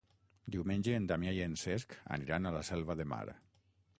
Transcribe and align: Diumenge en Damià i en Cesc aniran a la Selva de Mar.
Diumenge 0.53 0.93
en 0.99 1.05
Damià 1.11 1.33
i 1.39 1.43
en 1.49 1.53
Cesc 1.65 1.95
aniran 2.17 2.47
a 2.47 2.53
la 2.57 2.65
Selva 2.73 2.99
de 3.03 3.09
Mar. 3.15 3.23